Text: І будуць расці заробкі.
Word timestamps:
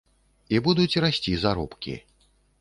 І 0.55 0.61
будуць 0.67 1.01
расці 1.05 1.33
заробкі. 1.43 1.95